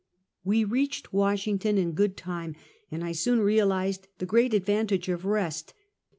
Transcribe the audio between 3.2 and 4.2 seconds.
realized